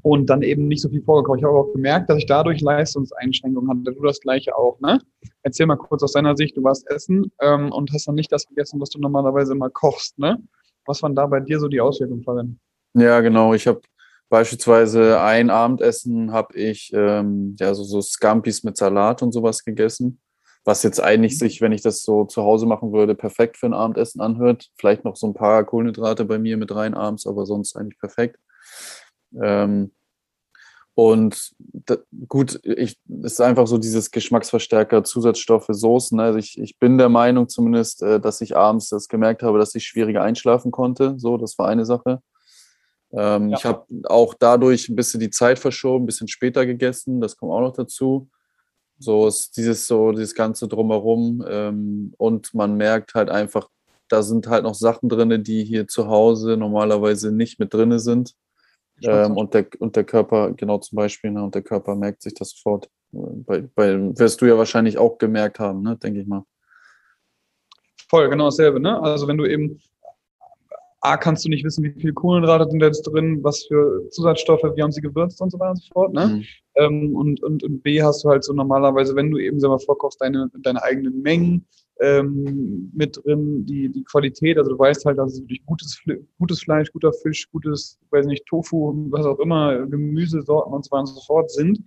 [0.02, 1.40] und dann eben nicht so viel vorgekocht.
[1.40, 3.94] Ich habe auch gemerkt, dass ich dadurch Leistungseinschränkungen hatte.
[3.94, 5.00] Du das gleiche auch, ne?
[5.44, 8.48] Erzähl mal kurz aus deiner Sicht, du warst essen ähm, und hast dann nicht das
[8.48, 10.42] gegessen, was du normalerweise immer kochst, ne?
[10.86, 12.60] Was waren da bei dir so die Auswirkungen darin?
[12.94, 13.54] Ja, genau.
[13.54, 13.82] Ich habe
[14.30, 20.20] beispielsweise ein Abendessen habe ich ähm, ja so, so Scampis mit Salat und sowas gegessen
[20.70, 21.38] was jetzt eigentlich mhm.
[21.38, 24.70] sich, wenn ich das so zu Hause machen würde, perfekt für ein Abendessen anhört.
[24.78, 28.38] Vielleicht noch so ein paar Kohlenhydrate bei mir mit rein abends, aber sonst eigentlich perfekt.
[29.42, 29.92] Ähm,
[30.94, 36.20] und da, gut, ich, es ist einfach so dieses Geschmacksverstärker, Zusatzstoffe, Soßen.
[36.20, 39.74] Also ich, ich bin der Meinung zumindest, äh, dass ich abends das gemerkt habe, dass
[39.74, 41.16] ich schwieriger einschlafen konnte.
[41.18, 42.22] So, das war eine Sache.
[43.12, 43.58] Ähm, ja.
[43.58, 47.22] Ich habe auch dadurch ein bisschen die Zeit verschoben, ein bisschen später gegessen.
[47.22, 48.30] Das kommt auch noch dazu.
[49.00, 51.44] So ist dieses so, dieses Ganze drumherum.
[51.48, 53.70] Ähm, und man merkt halt einfach,
[54.10, 58.34] da sind halt noch Sachen drin, die hier zu Hause normalerweise nicht mit drin sind.
[59.02, 62.34] Ähm, und, der, und der Körper, genau zum Beispiel, ne, und der Körper merkt sich
[62.34, 62.90] das sofort.
[63.12, 66.44] Bei, bei, wirst du ja wahrscheinlich auch gemerkt haben, ne, denke ich mal.
[68.10, 68.80] Voll, genau dasselbe.
[68.80, 69.02] Ne?
[69.02, 69.80] Also wenn du eben
[71.02, 74.82] A, kannst du nicht wissen, wie viele Kohlenhydrate sind jetzt drin, was für Zusatzstoffe, wie
[74.82, 76.14] haben sie gewürzt und so weiter und so fort.
[76.14, 76.28] Ne?
[76.28, 76.44] Mhm.
[76.76, 80.22] Ähm, und, und, und B, hast du halt so normalerweise, wenn du eben selber vorkochst,
[80.22, 81.66] deine, deine eigenen Mengen
[82.02, 86.02] ähm, mit drin, die, die Qualität, also du weißt halt, dass es wirklich gutes,
[86.38, 91.02] gutes Fleisch, guter Fisch, gutes, weiß nicht, Tofu, was auch immer, Gemüsesorten und so weiter
[91.02, 91.80] und so fort sind.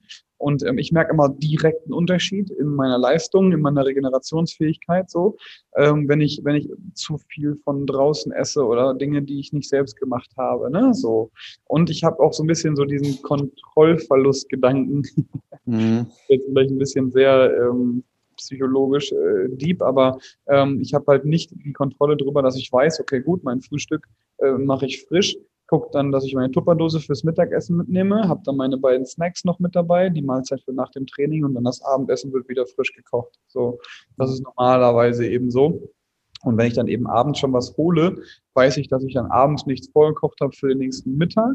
[0.43, 5.37] Und ähm, ich merke immer direkten Unterschied in meiner Leistung, in meiner Regenerationsfähigkeit so,
[5.77, 9.69] ähm, wenn ich, wenn ich zu viel von draußen esse oder Dinge, die ich nicht
[9.69, 10.69] selbst gemacht habe.
[10.69, 10.95] Ne?
[10.95, 11.31] So.
[11.69, 15.07] Und ich habe auch so ein bisschen so diesen Kontrollverlustgedanken.
[15.65, 16.07] Mhm.
[16.29, 18.03] Jetzt vielleicht ein bisschen sehr ähm,
[18.37, 22.99] psychologisch äh, deep, aber ähm, ich habe halt nicht die Kontrolle darüber, dass ich weiß,
[22.99, 25.37] okay, gut, mein Frühstück äh, mache ich frisch
[25.73, 29.59] gucke dann, dass ich meine Tupperdose fürs Mittagessen mitnehme, habe dann meine beiden Snacks noch
[29.59, 32.93] mit dabei, die Mahlzeit für nach dem Training und dann das Abendessen wird wieder frisch
[32.93, 33.41] gekocht.
[33.47, 33.79] So,
[34.19, 35.91] das ist normalerweise eben so.
[36.43, 39.65] Und wenn ich dann eben abends schon was hole, weiß ich, dass ich dann abends
[39.65, 41.55] nichts vorgekocht habe für den nächsten Mittag.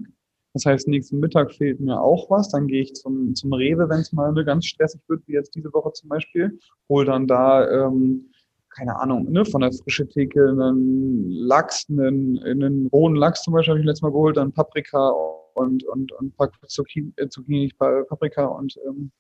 [0.54, 2.50] Das heißt, nächsten Mittag fehlt mir auch was.
[2.50, 5.72] Dann gehe ich zum, zum Rewe, wenn es mal ganz stressig wird, wie jetzt diese
[5.74, 6.58] Woche zum Beispiel,
[6.90, 8.32] hole dann da ähm,
[8.78, 13.72] keine Ahnung, ne, von der frische Theke einen Lachs, einen, einen rohen Lachs zum Beispiel
[13.72, 15.10] habe ich letztes Mal geholt, dann Paprika
[15.56, 19.12] und, und, und ein paar Zucchini, äh, Zucchini Paprika und ähm,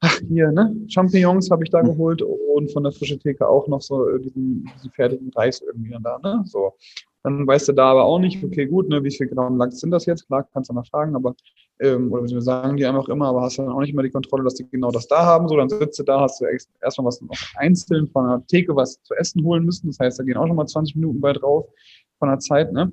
[0.00, 1.88] ach, hier, ne, Champignons habe ich da hm.
[1.88, 5.90] geholt und von der frische Theke auch noch so äh, diesen, diesen fertigen Reis irgendwie
[5.90, 6.72] dann da, ne, so.
[7.24, 9.90] Dann weißt du da aber auch nicht, okay, gut, ne, wie viel Gramm Lachs sind
[9.90, 10.26] das jetzt?
[10.26, 11.34] Klar, kannst du mal fragen, aber,
[11.82, 14.44] ähm, oder wir sagen die einfach immer, aber hast dann auch nicht immer die Kontrolle,
[14.44, 15.48] dass die genau das da haben.
[15.48, 16.46] So, dann sitzt du da, hast du
[16.80, 17.20] erstmal was
[17.56, 19.88] einzeln von der Theke was zu essen holen müssen.
[19.88, 21.66] Das heißt, da gehen auch schon mal 20 Minuten bei drauf
[22.18, 22.92] von der Zeit, ne?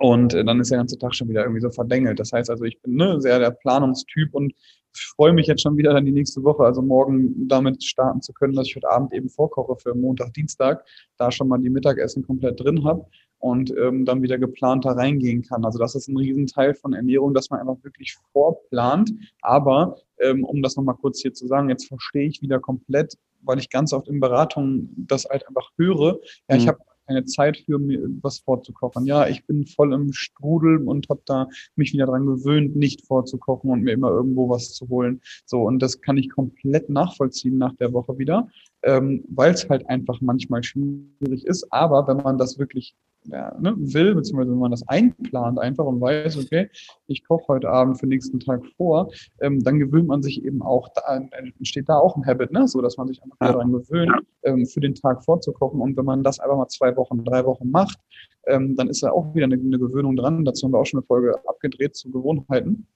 [0.00, 2.18] Und äh, dann ist der ganze Tag schon wieder irgendwie so verdengelt.
[2.18, 4.54] Das heißt also, ich bin ne, sehr der Planungstyp und
[4.92, 8.54] freue mich jetzt schon wieder dann die nächste Woche, also morgen damit starten zu können,
[8.54, 10.84] dass ich heute Abend eben vorkoche für Montag, Dienstag,
[11.16, 13.06] da schon mal die Mittagessen komplett drin habe
[13.40, 15.64] und ähm, dann wieder geplant da reingehen kann.
[15.64, 19.12] Also das ist ein Riesenteil von Ernährung, dass man einfach wirklich vorplant.
[19.40, 23.58] Aber ähm, um das nochmal kurz hier zu sagen, jetzt verstehe ich wieder komplett, weil
[23.58, 26.20] ich ganz oft in Beratungen das halt einfach höre.
[26.48, 26.68] Ja, ich mhm.
[26.68, 29.04] habe keine Zeit für mir was vorzukochen.
[29.04, 33.70] Ja, ich bin voll im Strudel und habe da mich wieder dran gewöhnt, nicht vorzukochen
[33.70, 35.20] und mir immer irgendwo was zu holen.
[35.44, 38.48] So, und das kann ich komplett nachvollziehen nach der Woche wieder,
[38.82, 41.66] ähm, weil es halt einfach manchmal schwierig ist.
[41.72, 42.94] Aber wenn man das wirklich
[43.24, 46.70] ja, ne, will, beziehungsweise wenn man das einplant einfach und weiß, okay,
[47.06, 50.62] ich koche heute Abend für den nächsten Tag vor, ähm, dann gewöhnt man sich eben
[50.62, 51.20] auch, da
[51.58, 53.52] entsteht da auch ein Habit, ne, so dass man sich einfach ja.
[53.52, 55.80] daran gewöhnt, ähm, für den Tag vorzukochen.
[55.80, 57.98] Und wenn man das einfach mal zwei Wochen, drei Wochen macht,
[58.46, 60.44] ähm, dann ist da auch wieder eine, eine, Gewöhnung dran.
[60.44, 62.86] Dazu haben wir auch schon eine Folge abgedreht zu Gewohnheiten,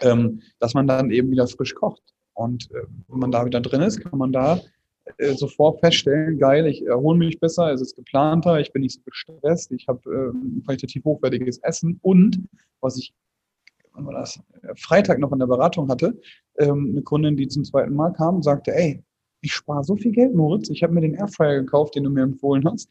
[0.00, 2.02] ähm, dass man dann eben wieder frisch kocht.
[2.34, 4.60] Und äh, wenn man da wieder drin ist, kann man da
[5.18, 9.00] äh, sofort feststellen, geil, ich erhole mich besser, es ist geplanter, ich bin nicht so
[9.04, 10.00] gestresst, ich habe
[10.34, 12.42] äh, qualitativ hochwertiges Essen und
[12.80, 13.14] was ich
[13.92, 16.18] wann war das, äh, Freitag noch in der Beratung hatte,
[16.58, 19.02] ähm, eine Kundin, die zum zweiten Mal kam, sagte, ey,
[19.42, 22.22] ich spare so viel Geld, Moritz, ich habe mir den Airfryer gekauft, den du mir
[22.22, 22.90] empfohlen hast.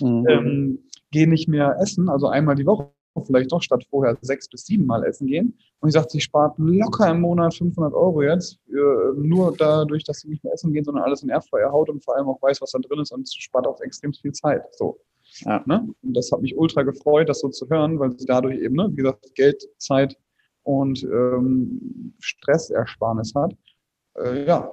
[0.00, 0.26] Mhm.
[0.28, 0.78] ähm,
[1.10, 2.90] Gehe nicht mehr essen, also einmal die Woche
[3.22, 5.56] vielleicht doch statt vorher sechs bis sieben Mal essen gehen.
[5.80, 10.20] Und ich sagte, sie spart locker im Monat 500 Euro jetzt, für, nur dadurch, dass
[10.20, 12.60] sie nicht mehr essen gehen, sondern alles in Airfryer haut und vor allem auch weiß,
[12.60, 14.62] was da drin ist und spart auch extrem viel Zeit.
[14.76, 15.00] So.
[15.40, 15.62] Ja.
[15.66, 15.88] Ne?
[16.02, 18.88] Und das hat mich ultra gefreut, das so zu hören, weil sie dadurch eben, ne,
[18.90, 20.16] wie gesagt, Geld, Zeit
[20.62, 23.54] und ähm, Stressersparnis hat.
[24.16, 24.70] Äh, ja,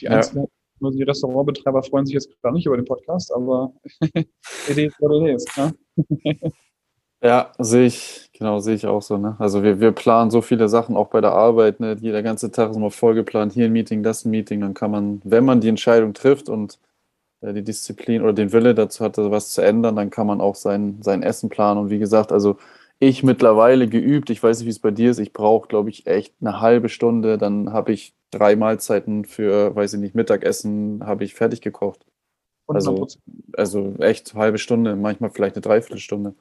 [0.00, 0.46] die einzelnen
[0.80, 0.90] ja.
[0.90, 3.72] die Restaurantbetreiber freuen sich jetzt gerade nicht über den Podcast, aber
[4.68, 5.46] Idee ist, what it is.
[5.56, 5.72] Ne?
[7.24, 9.16] Ja, sehe ich, genau, sehe ich auch so.
[9.16, 9.34] Ne?
[9.38, 11.80] Also wir, wir planen so viele Sachen auch bei der Arbeit.
[11.80, 11.96] Ne?
[11.98, 13.54] Jeder ganze Tag ist immer vollgeplant.
[13.54, 14.60] Hier ein Meeting, das ein Meeting.
[14.60, 16.78] Dann kann man, wenn man die Entscheidung trifft und
[17.40, 20.54] äh, die Disziplin oder den Wille dazu hat, was zu ändern, dann kann man auch
[20.54, 21.80] sein, sein Essen planen.
[21.80, 22.58] Und wie gesagt, also
[22.98, 26.06] ich mittlerweile geübt, ich weiß nicht, wie es bei dir ist, ich brauche, glaube ich,
[26.06, 27.38] echt eine halbe Stunde.
[27.38, 32.04] Dann habe ich drei Mahlzeiten für, weiß ich nicht, Mittagessen habe ich fertig gekocht.
[32.66, 33.08] Also,
[33.54, 36.34] also echt halbe Stunde, manchmal vielleicht eine Dreiviertelstunde.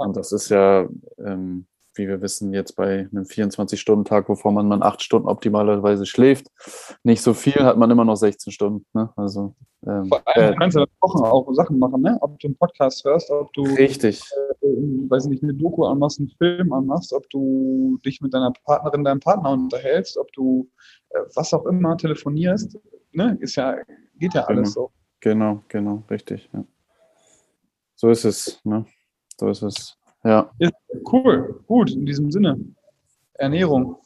[0.00, 4.82] Und das ist ja, ähm, wie wir wissen, jetzt bei einem 24-Stunden-Tag, wovon man, man
[4.82, 6.46] acht Stunden optimalerweise schläft,
[7.04, 8.86] nicht so viel, hat man immer noch 16 Stunden.
[8.94, 9.10] Ne?
[9.16, 9.54] Also,
[9.86, 12.16] ähm, Vor allem äh, kannst du Wochen auch Sachen machen, ne?
[12.22, 14.22] ob du einen Podcast hörst, ob du richtig.
[14.62, 14.66] Äh,
[15.10, 19.20] weiß nicht, eine Doku anmachst, einen Film anmachst, ob du dich mit deiner Partnerin, deinem
[19.20, 20.70] Partner unterhältst, ob du
[21.10, 22.78] äh, was auch immer telefonierst,
[23.12, 23.36] ne?
[23.40, 23.76] ist ja,
[24.18, 24.86] geht ja alles genau.
[24.86, 24.92] so.
[25.20, 26.48] Genau, genau, richtig.
[26.54, 26.64] Ja.
[27.96, 28.64] So ist es.
[28.64, 28.86] Ne?
[29.40, 29.96] So ist es.
[30.22, 30.50] Ja.
[30.58, 30.74] Ist
[31.10, 32.58] cool, gut, in diesem Sinne.
[33.34, 33.96] Ernährung.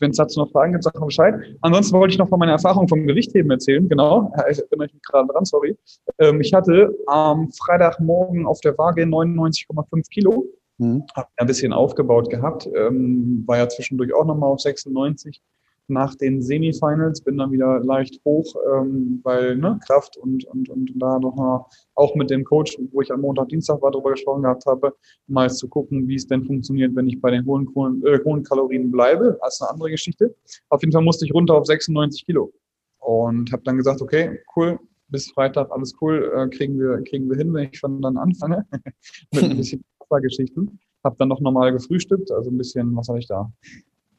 [0.00, 1.34] Wenn es dazu noch Fragen gibt, sag mal Bescheid.
[1.62, 3.88] Ansonsten wollte ich noch von meiner Erfahrung vom Gewichtheben erzählen.
[3.88, 5.78] Genau, ich erinnere mich gerade dran, sorry.
[6.18, 10.44] Ähm, ich hatte am Freitagmorgen auf der Waage 99,5 Kilo.
[10.76, 11.04] Mhm.
[11.14, 12.68] Habe ein bisschen aufgebaut gehabt.
[12.76, 15.40] Ähm, war ja zwischendurch auch nochmal auf 96
[15.88, 20.92] nach den Semifinals, bin dann wieder leicht hoch, ähm, weil ne, Kraft und, und, und
[20.96, 21.64] da nochmal
[21.94, 24.94] auch mit dem Coach, wo ich am Montag, Dienstag war, darüber gesprochen gehabt habe,
[25.26, 27.66] mal zu gucken, wie es denn funktioniert, wenn ich bei den hohen,
[28.06, 29.38] äh, hohen Kalorien bleibe.
[29.42, 30.34] Das ist eine andere Geschichte.
[30.68, 32.52] Auf jeden Fall musste ich runter auf 96 Kilo
[32.98, 37.36] und habe dann gesagt, okay, cool, bis Freitag alles cool, äh, kriegen, wir, kriegen wir
[37.36, 38.66] hin, wenn ich schon dann anfange
[39.32, 40.80] mit ein bisschen Wassergeschichten.
[41.04, 43.52] Habe dann noch normal gefrühstückt, also ein bisschen, was habe ich da?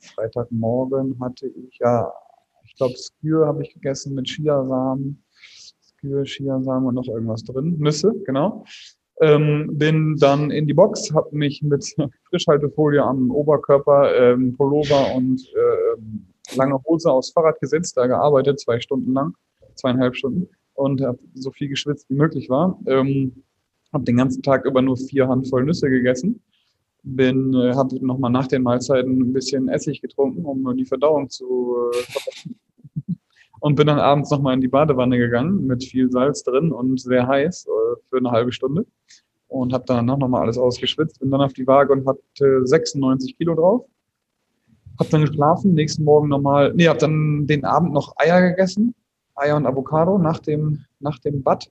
[0.03, 2.11] Freitagmorgen hatte ich ja,
[2.63, 5.23] ich glaube, Skür habe ich gegessen mit Chiasamen.
[5.81, 7.77] Skür, Chiasamen und noch irgendwas drin.
[7.79, 8.65] Nüsse, genau.
[9.21, 11.95] Ähm, bin dann in die Box, habe mich mit
[12.29, 18.79] Frischhaltefolie am Oberkörper, ähm, Pullover und äh, lange Hose aufs Fahrrad gesetzt, da gearbeitet, zwei
[18.79, 19.33] Stunden lang,
[19.75, 22.79] zweieinhalb Stunden und habe so viel geschwitzt wie möglich war.
[22.87, 23.43] Ähm,
[23.93, 26.41] habe den ganzen Tag über nur vier Handvoll Nüsse gegessen
[27.03, 31.75] bin, äh, habe nochmal nach den Mahlzeiten ein bisschen Essig getrunken, um die Verdauung zu
[31.93, 33.13] äh,
[33.59, 37.27] und bin dann abends nochmal in die Badewanne gegangen mit viel Salz drin und sehr
[37.27, 38.85] heiß äh, für eine halbe Stunde.
[39.47, 43.53] Und habe danach nochmal alles ausgeschwitzt, bin dann auf die Waage und hatte 96 Kilo
[43.53, 43.85] drauf.
[44.97, 48.95] Hab dann geschlafen, nächsten Morgen nochmal, nee, hab dann den Abend noch Eier gegessen,
[49.35, 51.69] Eier und Avocado nach dem, nach dem Bad,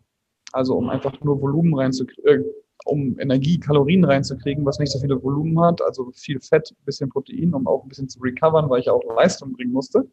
[0.53, 2.45] also um einfach nur Volumen reinzukriegen, äh,
[2.85, 7.55] um Energie, Kalorien reinzukriegen, was nicht so viele Volumen hat, also viel Fett, bisschen Protein,
[7.55, 10.09] um auch ein bisschen zu recovern, weil ich auch Leistung bringen musste.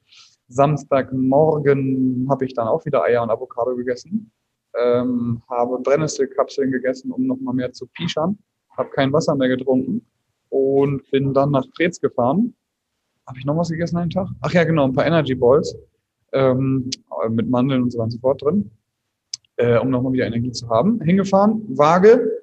[0.47, 4.31] Samstagmorgen habe ich dann auch wieder Eier und Avocado gegessen,
[4.79, 8.37] ähm, habe Brennnesselkapseln gegessen, um nochmal mehr zu pischern,
[8.77, 10.05] habe kein Wasser mehr getrunken
[10.49, 12.53] und bin dann nach Preetz gefahren.
[13.27, 14.27] Habe ich noch was gegessen einen Tag?
[14.41, 15.75] Ach ja, genau, ein paar Energy Balls
[16.33, 16.89] ähm,
[17.29, 18.71] mit Mandeln und so weiter und so fort drin,
[19.57, 20.99] äh, um nochmal wieder Energie zu haben.
[21.01, 22.38] Hingefahren, Waage,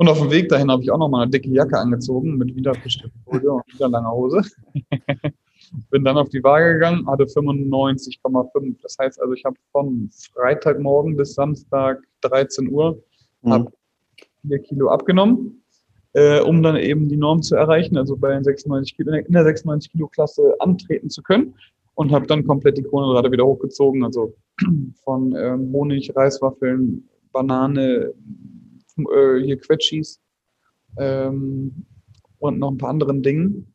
[0.00, 2.56] und auf dem Weg dahin habe ich auch noch mal eine dicke Jacke angezogen mit
[2.56, 2.72] wieder
[3.26, 4.40] Folie und wieder langer Hose.
[5.90, 8.76] Bin dann auf die Waage gegangen, hatte 95,5.
[8.82, 13.02] Das heißt also, ich habe von Freitagmorgen bis Samstag 13 Uhr
[13.42, 13.68] mhm.
[14.48, 15.62] 4 Kilo abgenommen,
[16.14, 19.44] äh, um dann eben die Norm zu erreichen, also bei den 96 Kilo, in der
[19.44, 21.54] 96 Kilo Klasse antreten zu können.
[21.92, 24.32] Und habe dann komplett die Kohlenhydrate wieder hochgezogen, also
[25.04, 28.14] von ähm, Honig, Reiswaffeln, Banane,
[29.08, 30.20] äh, hier Quetschis
[30.98, 31.86] ähm,
[32.38, 33.74] und noch ein paar anderen Dingen,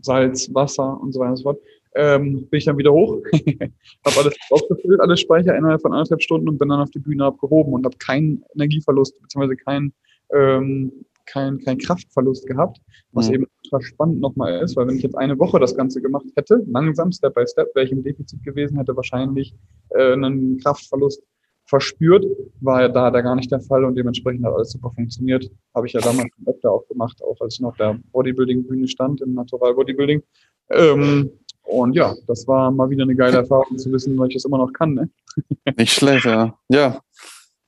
[0.00, 1.60] Salz, Wasser und so weiter und so fort,
[1.94, 6.48] ähm, bin ich dann wieder hoch, habe alles aufgefüllt, alle Speicher innerhalb von anderthalb Stunden
[6.48, 9.94] und bin dann auf die Bühne abgehoben und habe keinen Energieverlust beziehungsweise keinen
[10.34, 10.92] ähm,
[11.26, 12.80] kein, kein Kraftverlust gehabt,
[13.12, 13.34] was mhm.
[13.34, 16.62] eben ultra spannend nochmal ist, weil wenn ich jetzt eine Woche das Ganze gemacht hätte,
[16.66, 19.54] langsam, Step by Step, wäre ich im Defizit gewesen, hätte wahrscheinlich
[19.90, 21.22] äh, einen Kraftverlust
[21.66, 22.24] verspürt,
[22.60, 25.50] war ja da, da gar nicht der Fall und dementsprechend hat alles super funktioniert.
[25.74, 29.20] Habe ich ja damals öfter auch gemacht, auch als ich noch auf der Bodybuilding-Bühne stand,
[29.20, 30.22] im Natural Bodybuilding.
[30.70, 31.30] Ähm,
[31.62, 34.58] und ja, das war mal wieder eine geile Erfahrung zu wissen, weil ich das immer
[34.58, 34.94] noch kann.
[34.94, 35.10] Ne?
[35.76, 36.56] Nicht schlecht, ja.
[36.68, 37.00] Ja,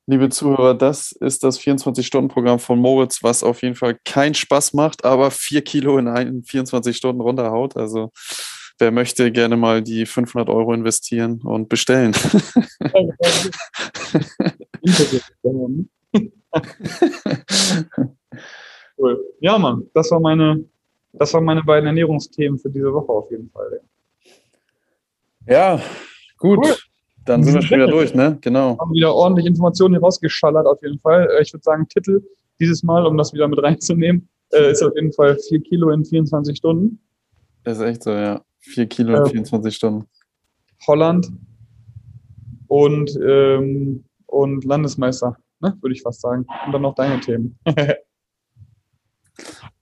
[0.07, 5.05] liebe Zuhörer, das ist das 24-Stunden-Programm von Moritz, was auf jeden Fall keinen Spaß macht,
[5.05, 7.77] aber vier Kilo in 24 Stunden runterhaut.
[7.77, 8.13] Also
[8.79, 12.12] wer möchte gerne mal die 500 Euro investieren und bestellen.
[18.99, 19.25] cool.
[19.41, 20.64] Ja, Mann, das war meine,
[21.12, 23.81] das waren meine beiden Ernährungsthemen für diese Woche auf jeden Fall.
[25.47, 25.81] Ja,
[26.37, 26.64] gut.
[26.64, 26.75] Cool.
[27.25, 28.38] Dann sind wir schon wieder durch, ne?
[28.41, 28.79] Genau.
[28.79, 31.29] Haben wieder ordentlich Informationen hier rausgeschallert, auf jeden Fall.
[31.37, 32.23] Äh, ich würde sagen, Titel
[32.59, 36.05] dieses Mal, um das wieder mit reinzunehmen, äh, ist auf jeden Fall 4 Kilo in
[36.05, 37.01] 24 Stunden.
[37.64, 38.43] Das ist echt so, ja.
[38.61, 40.09] 4 Kilo in 24 Stunden.
[40.87, 41.31] Holland
[42.68, 46.47] und, ähm, und Landesmeister, ne, würde ich fast sagen.
[46.66, 47.59] Und dann noch deine Themen.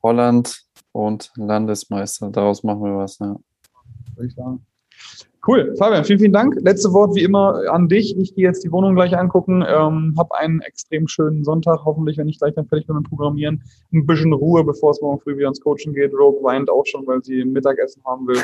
[0.02, 0.62] Holland
[0.92, 3.36] und Landesmeister, daraus machen wir was, ja.
[4.14, 4.64] Würde ich sagen.
[5.46, 6.56] Cool, Fabian, vielen, vielen Dank.
[6.60, 8.16] Letzte Wort wie immer an dich.
[8.18, 12.28] Ich gehe jetzt die Wohnung gleich angucken, ähm, habe einen extrem schönen Sonntag, hoffentlich, wenn
[12.28, 13.62] ich gleich dann fertig bin mit Programmieren.
[13.92, 16.12] Ein bisschen Ruhe, bevor es morgen früh wieder ins Coaching geht.
[16.12, 18.38] Rogue weint auch schon, weil sie Mittagessen haben will.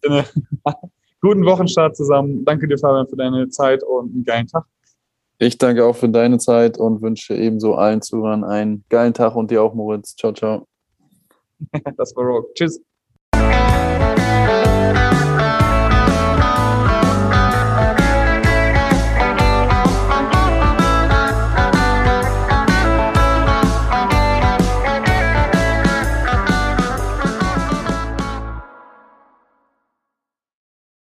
[1.20, 2.44] Guten Wochenstart zusammen.
[2.46, 4.64] Danke dir, Fabian, für deine Zeit und einen geilen Tag.
[5.38, 9.50] Ich danke auch für deine Zeit und wünsche ebenso allen Zuhörern einen geilen Tag und
[9.50, 10.16] dir auch, Moritz.
[10.16, 10.66] Ciao, ciao.
[11.96, 12.48] das war Rogue.
[12.54, 12.80] Tschüss.